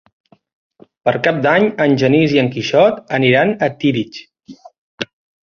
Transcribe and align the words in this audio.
Per 1.09 1.13
Cap 1.27 1.37
d'Any 1.43 1.65
en 1.85 1.93
Genís 2.05 2.33
i 2.39 2.41
en 2.45 2.49
Quixot 2.57 2.99
aniran 3.19 3.55
a 3.67 3.71
Tírig. 3.85 4.21